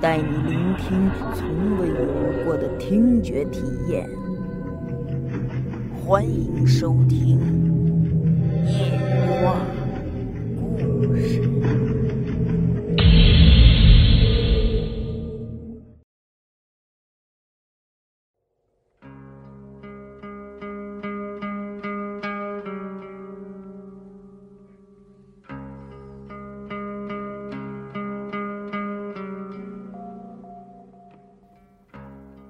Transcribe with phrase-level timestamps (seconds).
[0.00, 4.08] 带你聆听从未有过的听觉体验。
[6.04, 7.38] 欢迎收听《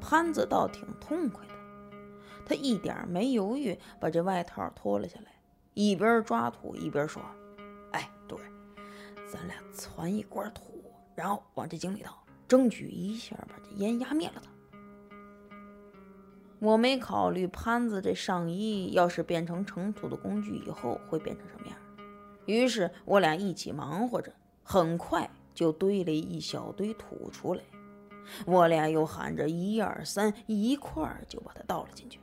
[0.08, 1.52] 潘子倒挺痛快的，
[2.46, 5.32] 他一点没犹豫，把这外套脱了下来，
[5.74, 7.20] 一边抓土一边说
[7.90, 8.38] ：“哎，对，
[9.28, 14.48] 咱俩攒一罐土，然后往这井里倒，争取一下把这烟压灭了它。”
[16.60, 21.76] 我没考虑潘子这上衣要是变成盛土的工具以后会变成什么样，
[22.44, 27.64] 于是我俩一起忙活着，很快就堆了一小堆土出来。
[28.44, 32.20] 我俩又喊着“一二三”，一块儿就把它倒了进去。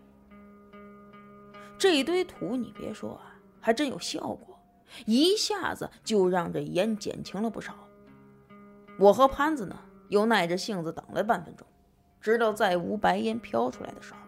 [1.78, 4.60] 这堆土，你别说啊，还真有效果，
[5.06, 7.76] 一下子就让这烟减轻了不少。
[9.00, 9.76] 我和潘子呢，
[10.10, 11.66] 又耐着性子等了半分钟，
[12.22, 14.20] 直到再无白烟飘出来的时候，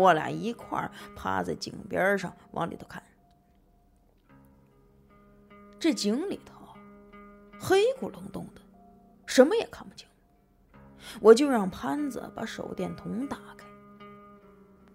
[0.00, 3.02] 我俩一块儿趴在井边上往里头看。
[5.78, 6.54] 这井里头
[7.60, 8.60] 黑咕隆咚的，
[9.24, 10.07] 什么也看不清。
[11.20, 13.66] 我就让潘子把手电筒打开。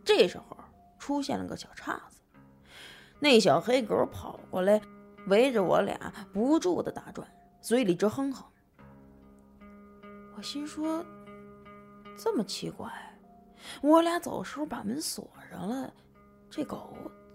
[0.03, 0.57] 这时候
[0.99, 2.19] 出现了个小岔子，
[3.19, 4.81] 那小黑狗跑过来，
[5.27, 5.97] 围着我俩
[6.33, 7.27] 不住的打转，
[7.61, 8.43] 嘴里直哼哼。
[10.35, 11.05] 我心说：
[12.17, 12.91] 这么奇怪，
[13.81, 15.93] 我俩走时候把门锁上了，
[16.49, 16.93] 这狗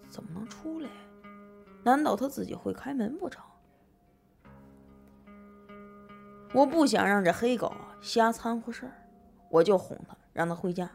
[0.09, 0.89] 怎么能出来？
[1.83, 3.43] 难道它自己会开门不成？
[6.53, 8.93] 我不想让这黑狗瞎掺和事儿，
[9.49, 10.89] 我就哄他，让他回家。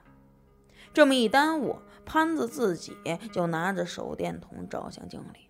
[0.92, 2.97] 这么一耽误，潘子自己
[3.32, 5.48] 就拿着手电筒照向井里。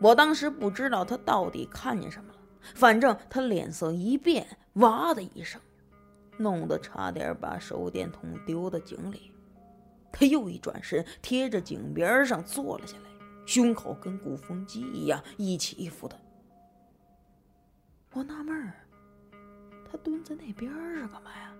[0.00, 2.38] 我当时不知道他到底看见什么了，
[2.74, 5.60] 反正他脸色一变，哇的一声，
[6.38, 9.32] 弄得差点把手电筒丢到井里。
[10.12, 13.10] 他又一转身，贴着井边上坐了下来，
[13.46, 16.18] 胸口跟鼓风机一样一起一伏的。
[18.12, 18.74] 我纳闷儿，
[19.90, 21.52] 他蹲在那边是干嘛呀？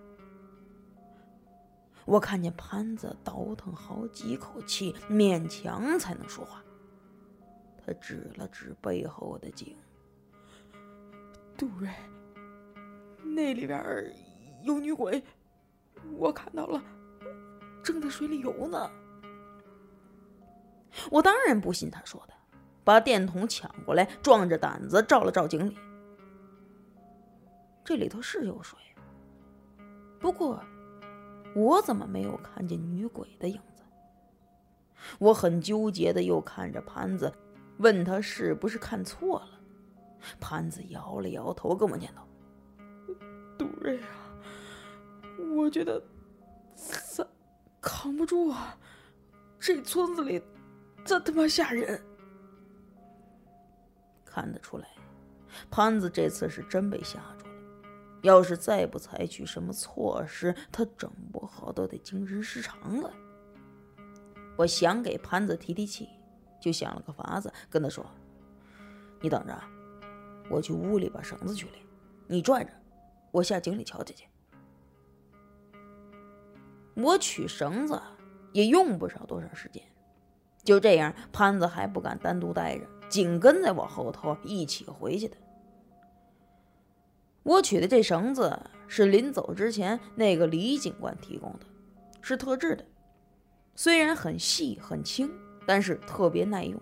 [2.05, 6.63] 我看见潘子倒腾好几口气，勉强才能说话。
[7.85, 9.75] 他指了指背后的井，
[11.57, 11.89] 杜瑞，
[13.23, 13.83] 那里边
[14.63, 15.23] 有女鬼，
[16.17, 16.81] 我看到了，
[17.83, 18.89] 正在水里游呢。
[21.09, 22.33] 我当然不信他说的，
[22.83, 25.77] 把电筒抢过来，壮着胆子照了照井里。
[27.83, 28.77] 这里头是有水，
[30.19, 30.61] 不过
[31.55, 33.83] 我怎么没有看见女鬼的影子？
[35.19, 37.33] 我很纠结的又看着潘子，
[37.77, 39.59] 问他是不是看错了。
[40.39, 42.21] 潘子摇了摇头，跟我念叨
[43.57, 44.07] ：“杜瑞啊，
[45.55, 45.99] 我觉得
[46.75, 47.27] 咱
[47.81, 48.77] 扛不住啊，
[49.59, 50.39] 这村子里
[51.03, 51.99] 真他妈吓人。”
[54.23, 54.87] 看得出来，
[55.71, 57.40] 潘子这次是真被吓住了。
[58.21, 63.11] 要是再不采取什么措施，他整不好都得精神失常了。
[64.57, 66.09] 我想给潘子提提气，
[66.59, 68.05] 就想了个法子，跟他说
[69.21, 69.59] ：“你等着，
[70.49, 71.73] 我去屋里把绳子取来，
[72.27, 72.71] 你拽着，
[73.31, 74.25] 我下井里瞧瞧去。”
[76.93, 77.99] 我取绳子
[78.51, 79.81] 也用不着多长时间，
[80.63, 85.37] 就这样，潘子还不敢单独待着，紧跟在我后头一起回去的。
[87.43, 91.65] 我取的这绳子是临走之前那个李警官提供的，
[92.21, 92.85] 是特制的，
[93.75, 95.31] 虽然很细很轻，
[95.65, 96.79] 但是特别耐用。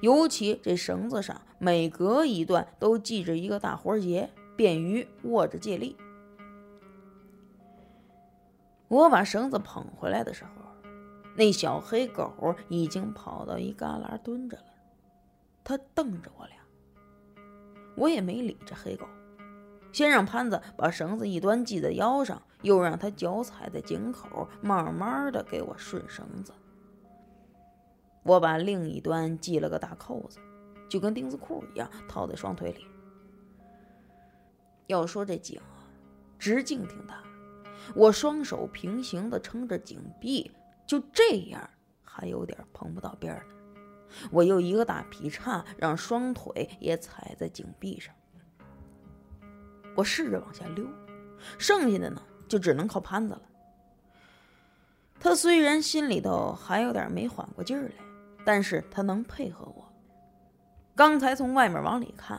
[0.00, 5.96] 尤其这绳子上每隔一段都系着一个大活结，便于握着借力。
[8.88, 10.50] 我把绳子捧回来的时候，
[11.34, 14.64] 那小黑狗已经跑到一旮旯蹲着了，
[15.64, 16.56] 它瞪着我俩，
[17.96, 19.06] 我也没理这黑狗。
[19.94, 26.52] 先让潘子把绳子一端系在腰上，又让他脚踩在井口，慢慢的给我顺绳子。
[28.24, 30.40] 我把另一端系了个大扣子，
[30.88, 32.84] 就跟钉子裤一样套在双腿里。
[34.88, 35.86] 要说这井啊，
[36.40, 37.22] 直径挺大，
[37.94, 40.50] 我双手平行的撑着井壁，
[40.88, 41.70] 就这样
[42.02, 43.46] 还有点碰不到边儿。
[44.32, 48.12] 我又一个大劈叉，让双腿也踩在井壁上。
[49.94, 50.86] 我试着往下溜，
[51.58, 53.42] 剩下的呢就只能靠潘子了。
[55.20, 57.94] 他虽然心里头还有点没缓过劲儿来，
[58.44, 59.90] 但是他能配合我。
[60.94, 62.38] 刚才从外面往里看，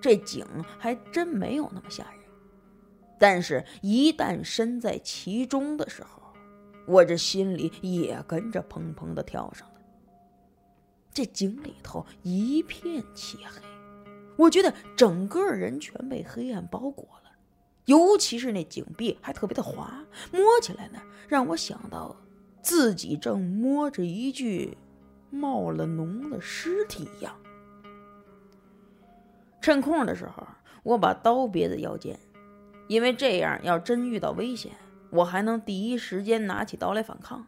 [0.00, 0.46] 这井
[0.78, 2.20] 还真没有那么吓人，
[3.18, 6.22] 但是一旦身在其中的时候，
[6.86, 9.74] 我这心里也跟着砰砰的跳上了。
[11.12, 13.60] 这井里头一片漆黑。
[14.36, 17.30] 我觉得整个人全被黑暗包裹了，
[17.84, 22.16] 尤其是那井壁还特别的滑，摸起来呢，让我想到
[22.62, 24.76] 自己正摸着一具
[25.30, 27.34] 冒了脓的尸体一样。
[29.60, 30.46] 趁空的时候，
[30.82, 32.18] 我把刀别在腰间，
[32.88, 34.72] 因为这样要真遇到危险，
[35.10, 37.46] 我还能第一时间拿起刀来反抗。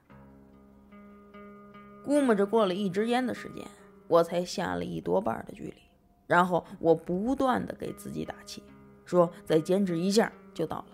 [2.05, 3.67] 估摸着过了一支烟的时间，
[4.07, 5.84] 我才下了一多半的距离。
[6.27, 8.63] 然后我不断的给自己打气，
[9.05, 10.87] 说再坚持一下就到了。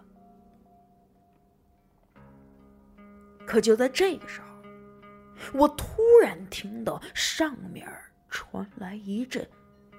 [3.47, 4.47] 可就在这个时候，
[5.59, 7.89] 我突然听到上面
[8.29, 9.49] 传来一阵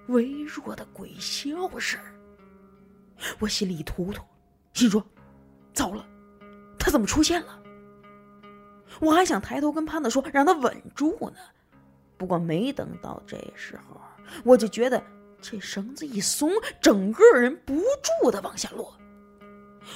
[0.07, 2.00] 微弱的鬼笑声，
[3.39, 4.24] 我心里一突突，
[4.74, 5.01] 心说：
[5.74, 6.06] 糟了，
[6.77, 7.63] 他怎么出现了？
[9.00, 11.38] 我还想抬头跟潘子说让他稳住呢，
[12.18, 14.01] 不过没等到这时候，
[14.44, 15.01] 我就觉得。
[15.41, 17.81] 这绳子一松，整个人不
[18.21, 18.95] 住的往下落。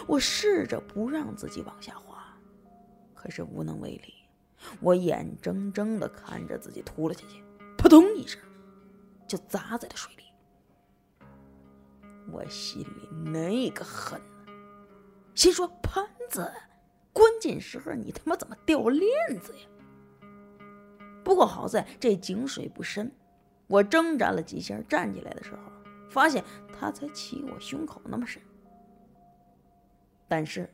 [0.08, 2.36] 我试着不让自己往下滑，
[3.14, 4.14] 可是无能为力。
[4.82, 7.44] 我眼睁睁的看着自己吐了下去，
[7.78, 8.42] 扑通一声，
[9.28, 10.24] 就砸在了水里。
[12.32, 14.20] 我心里那个狠，
[15.36, 16.52] 心说潘子，
[17.14, 19.10] 关键时候你他妈怎么掉链
[19.40, 19.68] 子呀？
[21.24, 23.12] 不过好在这井水不深。
[23.68, 25.72] 我挣扎了几下，站起来的时候，
[26.10, 28.42] 发现他才起我胸口那么深。
[30.28, 30.70] 但是，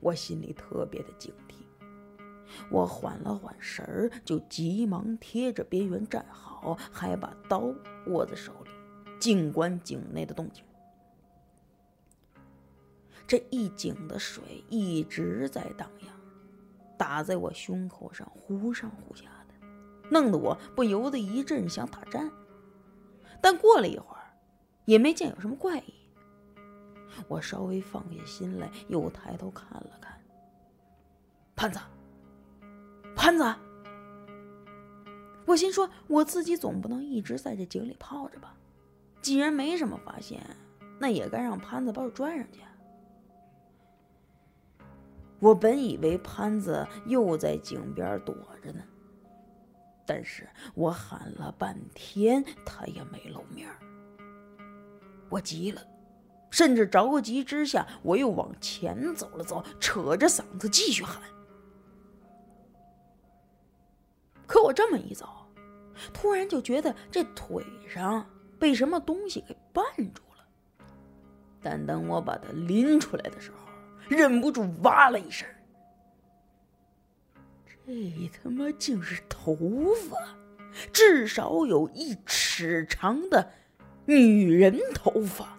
[0.00, 1.64] 我心里特别的警惕。
[2.70, 7.72] 我缓了缓神儿，就急忙贴着边缘站好，还把刀
[8.06, 8.70] 握在手里，
[9.18, 10.64] 静观井内的动静。
[13.26, 16.14] 这一井的水一直在荡漾，
[16.96, 19.24] 打在我胸口上，忽上忽下。
[20.10, 22.30] 弄得我不由得一阵想打颤，
[23.40, 24.22] 但过了一会儿，
[24.84, 25.94] 也没见有什么怪异。
[27.28, 30.20] 我稍微放下心来，又抬头看了看，
[31.56, 31.78] 潘子，
[33.14, 33.54] 潘子，
[35.46, 38.56] 我心说我自己总不能一直在这井里泡着吧？
[39.22, 40.44] 既然没什么发现，
[40.98, 42.60] 那也该让潘子把我拽上去。
[45.38, 48.82] 我本以为潘子又在井边躲着呢。
[50.06, 53.68] 但是我喊了半天，他也没露面
[55.30, 55.82] 我急了，
[56.50, 61.22] 甚至着急之下，我又往前走了走，扯着嗓子继续喊。
[64.46, 65.26] 可我这么一走，
[66.12, 68.24] 突然就觉得这腿上
[68.58, 69.82] 被什么东西给绊
[70.12, 70.86] 住了。
[71.62, 73.56] 但等我把它拎出来的时候，
[74.08, 75.48] 忍不住哇了一声。
[77.86, 79.54] 这他妈竟是头
[80.08, 80.16] 发，
[80.92, 83.52] 至少有一尺长的
[84.06, 85.58] 女人头发。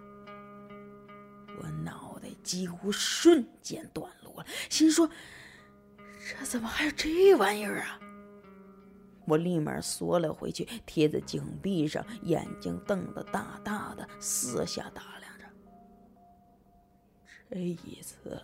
[1.60, 5.08] 我脑袋几乎瞬间短路了，心说：
[6.28, 8.00] 这怎么还有这玩意儿啊？
[9.28, 15.44] 我立马缩了回去，贴在井壁上，眼睛瞪得大大的，四下打量着。
[17.50, 18.42] 这一次，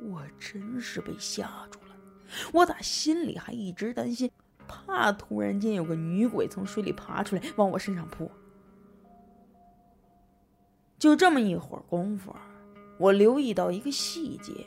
[0.00, 1.78] 我真是被吓住。
[2.52, 4.30] 我咋心里还一直担心，
[4.66, 8.30] 怕突然间有个女鬼从水里爬出来往我身上扑。
[10.98, 12.34] 就这么一会儿功夫，
[12.98, 14.66] 我留意到一个细节：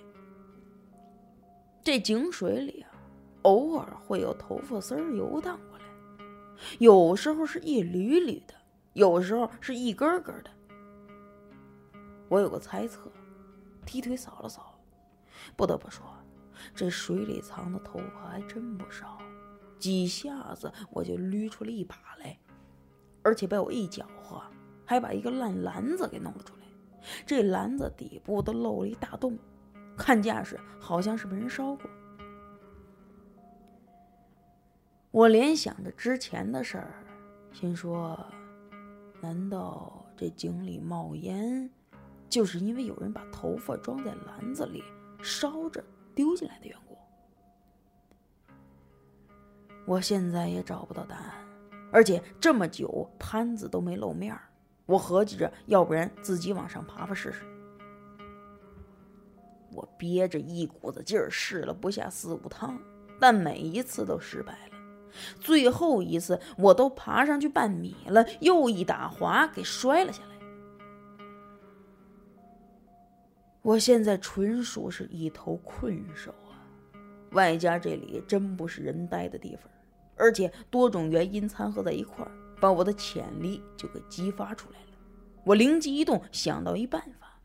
[1.84, 2.92] 这井水里啊，
[3.44, 5.86] 偶尔会有头发丝儿游荡过来，
[6.80, 8.54] 有时候是一缕缕的，
[8.94, 10.52] 有时候是一根根的。
[12.30, 13.10] 我有个猜测，
[13.86, 14.78] 踢腿扫了扫，
[15.56, 16.06] 不得不说。
[16.74, 19.18] 这水里藏的头发还真不少，
[19.78, 22.38] 几下子我就捋出了一把来，
[23.24, 24.42] 而且被我一搅和，
[24.86, 26.64] 还把一个烂篮子给弄了出来。
[27.26, 29.38] 这篮子底部都漏了一大洞，
[29.98, 31.90] 看架势好像是被人烧过。
[35.12, 37.04] 我联想着之前的事儿，
[37.54, 38.20] 心说：
[39.22, 41.70] 难道这井里冒烟，
[42.30, 44.84] 就是因为有人把头发装在篮子里
[45.22, 45.84] 烧着
[46.18, 46.98] 丢进来的缘故？
[49.86, 51.32] 我现在也找不到答案，
[51.92, 54.42] 而且这么久潘子都没露面儿。
[54.88, 57.46] 我合计着，要不然自己往上爬爬试试。
[59.72, 62.80] 我憋着一股子劲儿试了不下四五趟，
[63.20, 64.78] 但每一次都失败了。
[65.40, 70.37] 最后一次，我都爬上去半米了，又一打滑，给摔了下来。
[73.68, 76.56] 我现在纯属是一头困兽啊！
[77.32, 79.70] 外加这里真不是人待的地方，
[80.16, 82.32] 而且多种原因掺合在一块儿。
[82.62, 84.98] 把我的潜力就给激发出来了。
[85.44, 87.38] 我灵机一动，想到一办法。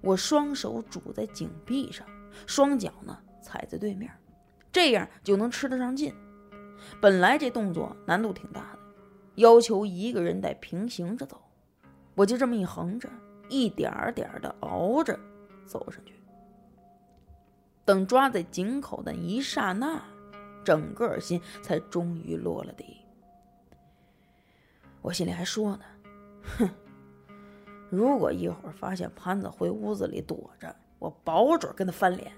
[0.00, 2.06] 我双手拄在井壁上，
[2.46, 4.08] 双脚呢踩在对面，
[4.70, 6.14] 这样就能吃得上劲。
[7.00, 8.78] 本来这动作难度挺大的，
[9.34, 11.42] 要求一个人得平行着走。
[12.14, 13.10] 我就这么一横着，
[13.52, 15.18] 一点点的熬着
[15.66, 16.14] 走上去。
[17.84, 20.02] 等抓在井口的一刹那，
[20.64, 22.96] 整个心才终于落了地。
[25.02, 25.84] 我心里还说呢，
[26.58, 26.70] 哼，
[27.90, 32.32] 如果一会儿发现潘子回屋子里躲着，我保准跟他翻脸。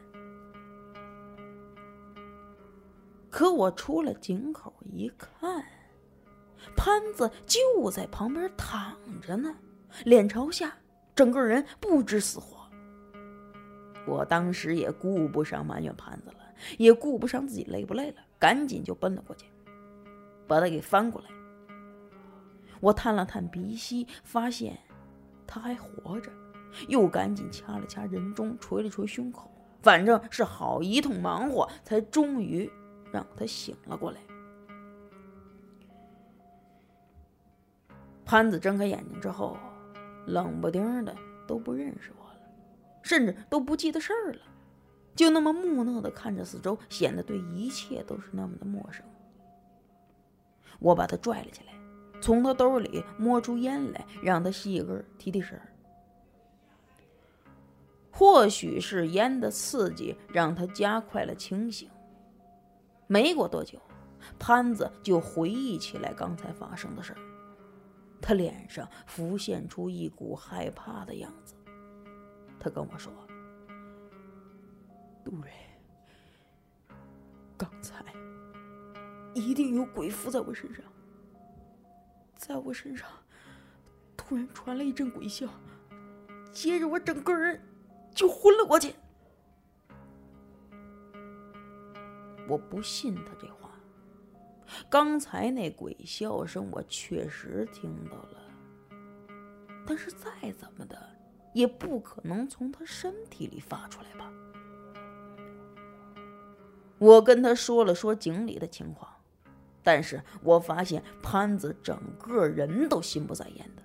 [3.31, 5.65] 可我出了井口一看，
[6.75, 9.55] 潘子就在旁边躺着呢，
[10.05, 10.75] 脸朝下，
[11.15, 12.69] 整个人不知死活。
[14.07, 16.39] 我当时也顾不上埋怨潘子了，
[16.77, 19.47] 也顾不上自己累不累了，赶紧就奔了过去，
[20.47, 21.29] 把他给翻过来。
[22.81, 24.79] 我探了探鼻息，发现
[25.47, 26.31] 他还活着，
[26.89, 32.71] 又赶紧掐了掐人中，捶了捶胸口，反正是好一通忙活，才终于
[33.11, 34.21] 让他醒了过来。
[38.27, 39.57] 潘子睁开眼睛之后，
[40.27, 41.15] 冷不丁的
[41.47, 42.39] 都不认识我了，
[43.03, 44.41] 甚至都不记得事儿了，
[45.15, 49.05] 就那么木讷的看着四周，显得对一切都是那么的陌生。
[50.79, 51.73] 我把他拽了起来。
[52.21, 55.61] 从他兜里摸出烟来，让他吸一根提提神。
[58.11, 61.91] 或许是烟的刺激让他加快了清醒。
[63.09, 63.79] 没过多久，
[64.39, 67.19] 潘子就回忆起来刚才发生的事儿，
[68.27, 71.55] 他脸上浮现出一股害怕的样子。
[72.59, 73.13] 他跟我说
[75.23, 75.51] ：“杜瑞，
[77.55, 78.03] 刚才
[79.35, 80.83] 一定有鬼附在我身上。”
[82.35, 83.07] 在我身上
[84.17, 85.47] 突然传来一阵鬼笑，
[86.51, 87.63] 接着我整个人
[88.15, 88.95] 就昏了过去。
[92.49, 93.64] 我不信他这话，
[94.89, 98.39] 刚才那鬼笑声我确实听到了，
[99.87, 100.97] 但是再怎么的
[101.53, 104.33] 也不可能从他身体里发出来吧？
[106.99, 109.11] 我跟他说了说井里的情况。
[109.87, 113.83] 但是我发现潘子整个人都心不在焉的。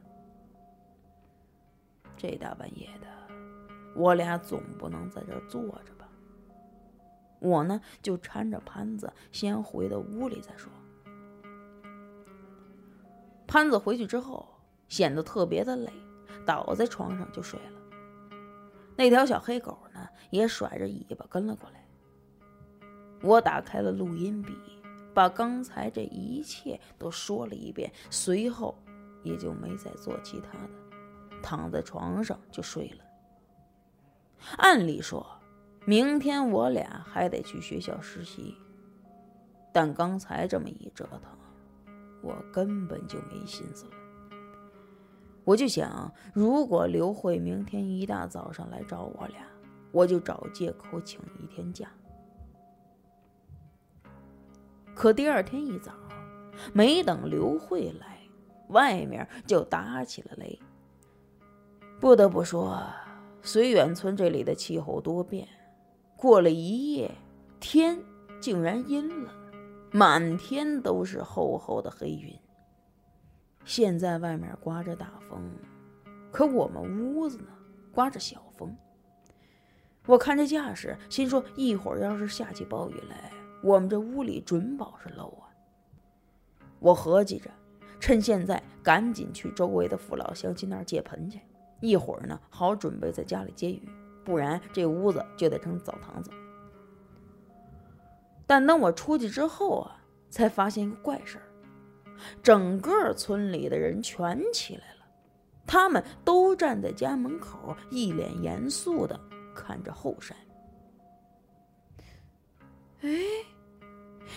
[2.16, 3.08] 这大半夜的，
[3.98, 5.99] 我俩总不能在这坐着？
[7.40, 10.72] 我呢，就搀着潘子先回到屋里再说。
[13.48, 14.48] 潘子回去之后
[14.88, 15.92] 显得特别的累，
[16.46, 17.82] 倒在床上就睡了。
[18.96, 21.84] 那条小黑狗呢，也甩着尾巴跟了过来。
[23.22, 24.54] 我打开了录音笔。
[25.12, 28.78] 把刚才这一切都说了一遍，随后
[29.24, 30.70] 也就没再做其他的，
[31.42, 33.04] 躺在床上就睡了。
[34.58, 35.26] 按理说，
[35.90, 38.56] 明天我俩还得去学校实习，
[39.74, 41.22] 但刚才这么一折腾，
[42.22, 43.92] 我根本就没心思了。
[45.44, 49.42] 我就想，如果刘慧明天一大早上来找我俩，
[49.92, 51.90] 我就找借口请一天假。
[54.94, 55.92] 可第二天一早，
[56.72, 58.20] 没等刘慧来，
[58.68, 60.60] 外面就打起了雷。
[62.00, 62.80] 不得不说，
[63.42, 65.48] 绥远村这里的气候多变，
[66.20, 67.10] 过了一夜，
[67.62, 67.98] 天
[68.42, 69.34] 竟然阴了，
[69.90, 72.38] 满天都是厚厚的黑云。
[73.64, 75.42] 现在外面刮着大风，
[76.30, 76.84] 可我们
[77.16, 77.48] 屋子呢，
[77.94, 78.76] 刮着小风。
[80.08, 83.32] 我看这架势，心说一会儿要是下起暴雨来。
[83.64, 85.48] 我们这屋里准保是漏啊！
[86.80, 87.50] 我合计着，
[87.98, 91.40] 趁现在赶紧去周围的父老乡亲那儿借盆去，
[91.80, 93.88] 一会儿呢好准备在家里接雨，
[94.30, 96.30] 不然这屋子就得成澡堂子。
[98.46, 101.44] 但等我出去之后啊，才发现一个怪事儿：
[102.44, 105.06] 整个村里的人全起来了，
[105.66, 109.20] 他们都站在家门口，一脸严肃的
[109.56, 110.38] 看着后山。
[113.02, 113.10] 哎，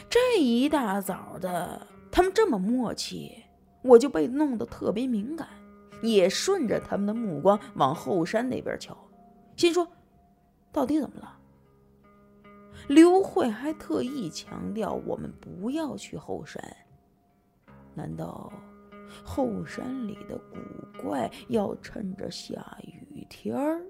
[0.08, 3.44] 这一大早的，他们这么默契，
[3.82, 5.48] 我就被弄得特别敏感，
[6.02, 8.96] 也顺着他们的目光往后山那边瞧，
[9.56, 9.86] 心说：
[10.72, 11.38] 到底怎么了？
[12.88, 16.60] 刘慧还特意强调我们不要去后山，
[17.94, 18.52] 难道
[19.24, 20.56] 后山里的古
[21.00, 23.84] 怪要趁着下雨天儿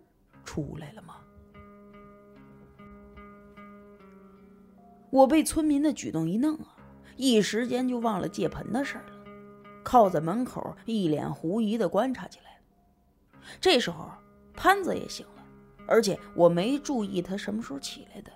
[0.45, 1.17] 出来了吗？
[5.11, 6.77] 我被村民的举动一弄啊，
[7.17, 9.13] 一时间就忘了借盆的事儿了，
[9.83, 12.61] 靠在门口一脸狐疑的观察起来。
[13.61, 14.11] 这时候
[14.55, 15.42] 潘子也醒了，
[15.87, 18.33] 而且我没注意他什么时候起来的，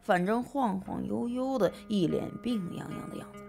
[0.00, 3.44] 反正晃晃悠悠的，一脸病怏怏的样子。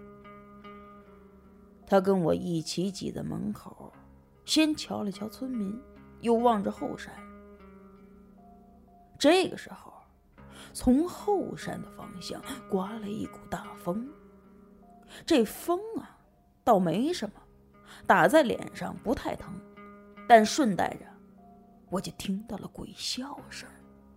[1.86, 3.92] 他跟我一起挤在门口，
[4.44, 5.78] 先瞧了瞧村民，
[6.20, 7.12] 又望着后山。
[9.18, 9.90] 这个时候。
[10.74, 14.08] 从后山的方向刮来一股大风，
[15.26, 16.16] 这风啊，
[16.64, 17.34] 倒没什么，
[18.06, 19.52] 打在脸上不太疼，
[20.26, 21.04] 但顺带着，
[21.92, 23.68] 我就听到了鬼笑声，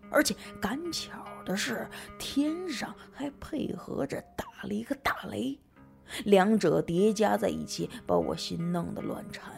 [0.10, 1.86] 而且赶巧的是，
[2.18, 5.60] 天上还配合着打了一个大雷，
[6.24, 9.54] 两者叠加在一起，把我心弄得乱颤。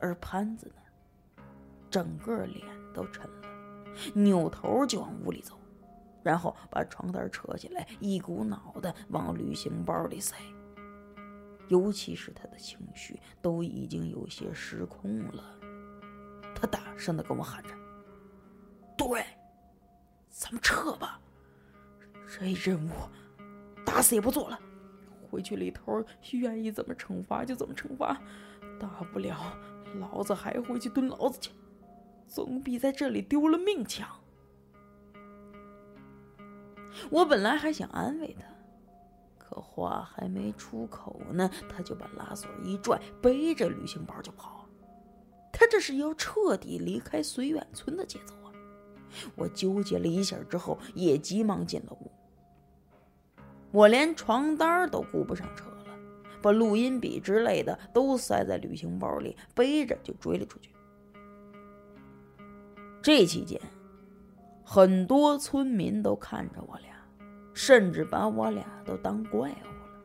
[0.00, 1.42] 而潘子呢，
[1.90, 3.48] 整个脸都沉了，
[4.12, 5.58] 扭头就往屋里走。
[6.22, 10.36] 然后把床单扯起来，一股脑的往旅行包里塞。
[11.68, 15.42] 尤其是他的情绪都已经有些失控了，
[16.54, 17.70] 他大声的跟我喊着
[18.96, 19.24] ：“杜瑞，
[20.28, 21.20] 咱们撤吧，
[22.26, 22.92] 这任务
[23.84, 24.58] 打死也不做了。
[25.30, 28.20] 回去里头愿意怎么惩罚就怎么惩罚，
[28.78, 29.36] 大不了
[29.98, 31.50] 老子还回去蹲牢子去，
[32.26, 34.08] 总比在这里丢了命强。”
[37.10, 38.44] 我本来还想安慰他，
[39.38, 44.61] 可话还没出口呢，他就把拉锁一拽，背着旅行包就跑。
[45.62, 48.50] 他这是要彻底离开绥远村的节奏啊！
[49.36, 52.10] 我纠结了一下之后，也急忙进了屋。
[53.70, 55.96] 我连床单都顾不上扯了，
[56.42, 60.72] 把录音笔之类的都塞在旅行包里，背着就追了出去。
[63.00, 63.60] 这期间。
[64.64, 66.96] 很多村民都看着我俩，
[67.54, 70.02] 甚至把我俩都当怪物了。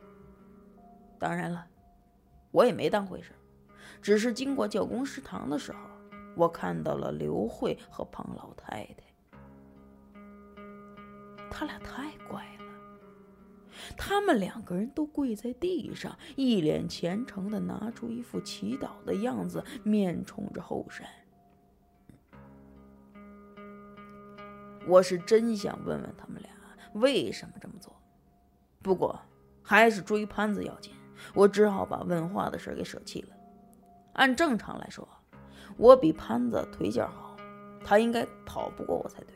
[1.18, 1.66] 当然了，
[2.52, 3.32] 我也没当回事，
[4.08, 5.80] 只是经过教工食堂的时候，
[6.34, 9.04] 我看到了刘慧和庞老太太。
[11.52, 12.74] 他俩太怪了，
[13.98, 21.06] 他们两个人都跪在地上，一脸虔诚的拿出一副祈祷的样子，面冲着后山。
[24.88, 26.50] 我是真想问问他们俩
[26.94, 27.94] 为什么这么做，
[28.82, 29.20] 不过
[29.62, 30.94] 还是追潘子要紧，
[31.34, 33.34] 我只好把问话的事给舍弃了。
[34.18, 35.08] 按正常来说，
[35.78, 37.36] 我比潘子腿脚好，
[37.84, 39.34] 他应该跑不过我才对。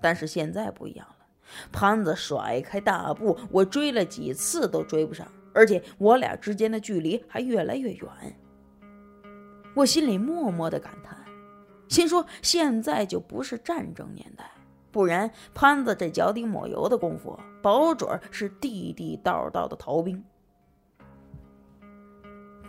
[0.00, 1.26] 但是现在不一样了，
[1.70, 8.08] 潘子甩开大步，我追了几次都追不上，而且我俩之间的距离还越来越远。
[9.74, 11.16] 我心里默默的感叹。
[11.86, 14.50] 心说：“现在就不是战争年代，
[14.90, 20.24] 不然潘子这脚底抹油的功夫，保准是地地道道的逃兵。”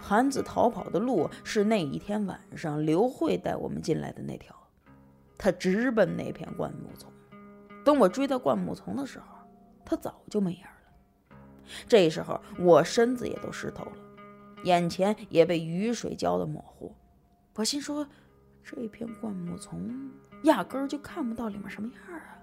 [0.08, 4.56] 潘子逃跑的路是那一天晚上刘慧带我们进来的那条，
[5.36, 7.12] 他直奔那片灌木丛。
[7.84, 9.26] 等我追到灌木丛的时候，
[9.84, 11.38] 他早就没影了。
[11.88, 13.98] 这时候我身子也都湿透了，
[14.64, 16.94] 眼前也被雨水浇得模糊。
[17.56, 18.08] 我心说。
[18.64, 20.10] 这片灌木丛
[20.44, 22.42] 压根儿就看不到里面什么样啊！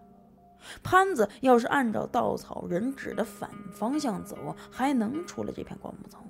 [0.80, 6.24] 潘子要是按照稻草人指的反方向走，还能出来这片灌木丛。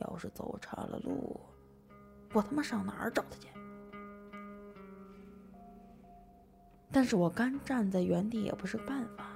[0.00, 1.40] 要是走岔了路，
[2.32, 3.48] 我他妈上哪儿找他去？
[6.90, 9.26] 但是我干站在原地也不是办法。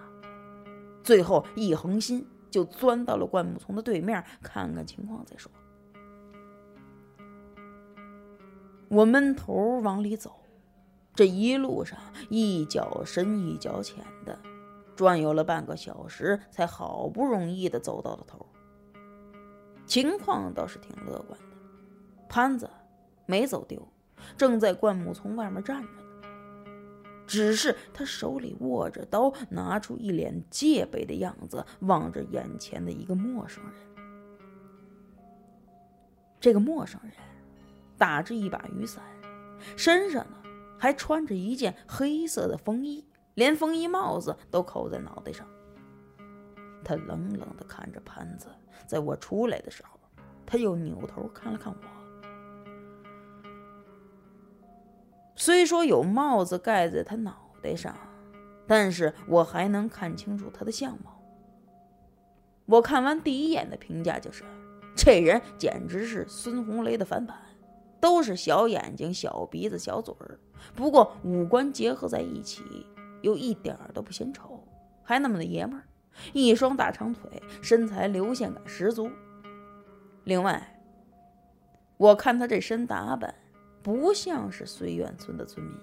[1.03, 5.51] 最后一横心，就钻到了灌木丛的对面，看看情况再说。
[8.89, 10.33] 我闷头往里走，
[11.15, 11.99] 这一路上
[12.29, 14.39] 一脚深一脚浅的，
[14.95, 18.47] 转悠了半个小时，才好不容易的走到了头。
[19.87, 21.57] 情况倒是挺乐观的，
[22.29, 22.69] 潘子
[23.27, 23.87] 没走丢，
[24.37, 25.99] 正在灌木丛外面站着呢。
[27.27, 33.73] 只是他手里握着刀，拿出一脸戒备的样子，望着眼前的一个陌生人。
[36.41, 37.13] 这个陌生人
[37.97, 39.03] 打着一把雨伞，
[39.77, 40.37] 身上呢
[40.79, 45.47] 还穿着一件黑色的风衣，连风衣帽子都扣在脑袋上。
[46.85, 48.49] 他冷冷地看着潘子，
[48.87, 49.99] 在我出来的时候，
[50.45, 51.79] 他又扭头看了看我。
[55.35, 57.97] 虽说有帽子盖在他脑袋上，
[58.67, 61.21] 但是我还能看清楚他的相貌。
[62.67, 64.45] 我看完第一眼的评价就是，
[64.95, 67.37] 这人简直是孙红雷的翻版，
[67.99, 70.39] 都是小眼睛、小鼻子、小嘴儿，
[70.77, 72.87] 不过五官结合在一起，
[73.23, 74.63] 又一点都不显丑，
[75.03, 75.83] 还那么的爷们儿。
[76.33, 79.11] 一双大长腿，身材流线感十足。
[80.25, 80.81] 另外，
[81.97, 83.35] 我看他这身打扮，
[83.83, 85.77] 不像是绥远村的村民，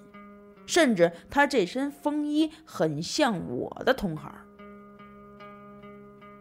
[0.65, 4.33] 甚至他这身风衣很像我的同行。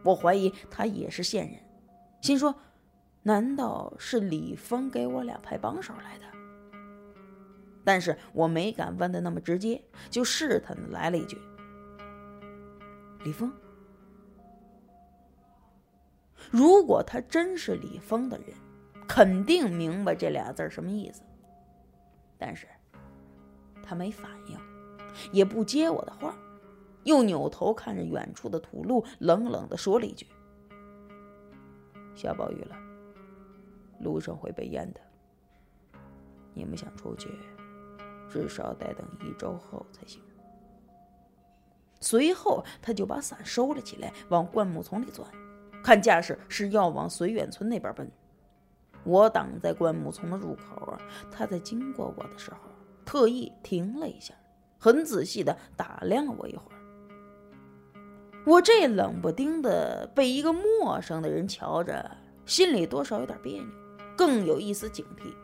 [0.05, 1.61] 我怀疑他也是线人，
[2.21, 2.55] 心说：
[3.23, 6.25] 难道是李峰给我俩派帮手来的？
[7.85, 11.39] 但是我没敢问的那么直接，就试探的来了一句
[13.25, 13.53] ：“李峰。”
[16.51, 18.49] 如果他真是李峰的人，
[19.07, 21.23] 肯定明白这俩字什么意思。
[22.37, 22.67] 但是，
[23.83, 24.59] 他没反应，
[25.33, 26.37] 也不接我的话，
[27.05, 30.27] 又扭头看着远处的土路，冷冷的说了一句
[32.15, 32.77] ：“下暴雨了，
[34.01, 35.01] 路上会被淹的。
[36.55, 37.29] 你们想出去，
[38.29, 40.23] 至少得等一周后才行。”
[42.01, 45.29] 随后，他就把伞收了起来，往灌木丛里钻。
[45.83, 48.11] 看架势是要往绥远村那边奔，
[49.05, 51.01] 我挡在灌木丛的入口啊。
[51.31, 52.59] 他在经过我的时候，
[53.05, 54.35] 特意停了一下，
[54.79, 56.79] 很仔细的打量了我一会儿。
[58.45, 62.11] 我这冷不丁的被一个陌生的人瞧着，
[62.47, 63.69] 心里多少有点别扭，
[64.17, 65.35] 更有一丝警惕。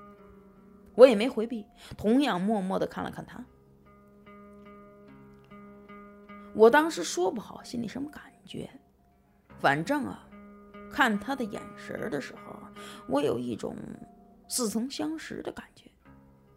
[0.94, 1.66] 我也没回避，
[1.97, 3.44] 同样默默的看了看他。
[6.55, 8.70] 我当时说不好心里什么感觉。
[9.64, 10.29] 反正啊，
[10.92, 12.55] 看他的眼神的时候，
[13.09, 13.74] 我有一种
[14.46, 15.90] 似曾相识的感觉，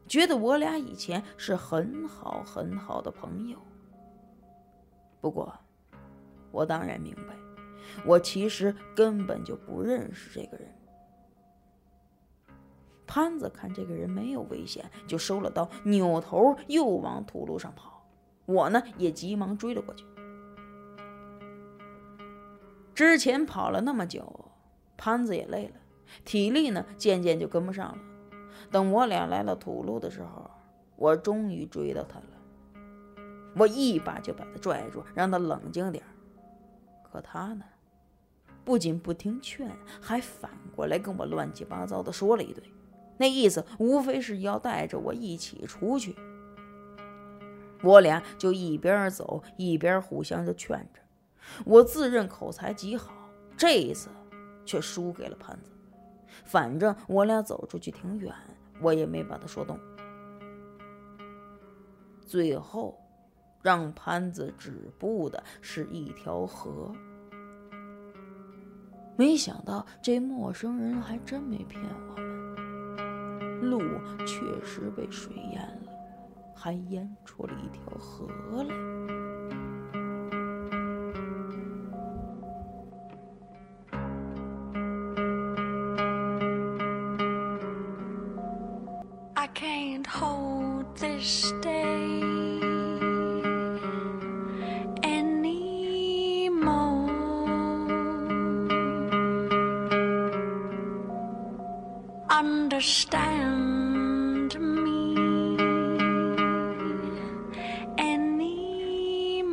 [0.10, 3.58] 觉得我俩以前是很好很好的朋友。
[5.22, 5.58] 不过，
[6.52, 7.34] 我当然明白，
[8.06, 10.68] 我其实根本就不认识这个人。
[13.06, 18.06] 潘子看这个人没有危险，就收了刀，扭头又往土路上跑。
[18.46, 20.04] 我呢，也急忙追了过去。
[22.98, 24.50] 之前跑了那么久，
[24.98, 25.76] 潘子也累了，
[26.26, 28.00] 体力呢渐渐就跟不上了。
[28.72, 30.50] 等我俩来到土路的时候，
[30.96, 32.26] 我终于追到他了。
[33.56, 36.04] 我一把就把他拽住，让他冷静点
[37.04, 37.66] 可他呢，
[38.66, 39.70] 不仅不听劝，
[40.02, 42.64] 还反过来跟我乱七八糟的说了一堆，
[43.18, 46.16] 那意思无非是要带着我一起出去。
[47.84, 51.02] 我俩就一边走一边互相的劝着。
[51.66, 53.14] 我自认口才极好，
[53.56, 54.10] 这一次
[54.66, 55.72] 却输给了潘子。
[56.46, 58.34] 反正我俩走出去挺远，
[58.82, 59.80] 我也没把他说动。
[62.22, 63.00] 最后，
[63.62, 66.94] 让潘子止步的是一条河。
[69.16, 73.80] 没想到这陌生人还真没骗我们，路
[74.26, 75.92] 确实被水淹了，
[76.54, 78.28] 还淹出了一条河
[78.64, 78.97] 来。
[102.88, 105.58] Understand me
[107.98, 109.44] anymore.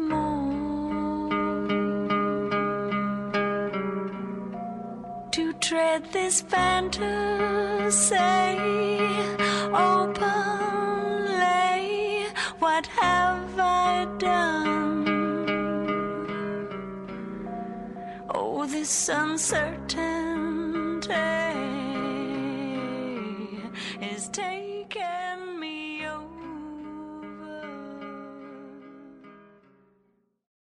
[5.32, 7.23] To tread this fantasy